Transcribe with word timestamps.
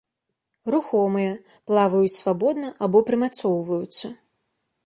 Рухомыя, 0.75 1.33
плаваюць 1.71 2.15
свабодна 2.21 2.75
або 2.87 2.97
прымацоўваюцца. 3.11 4.07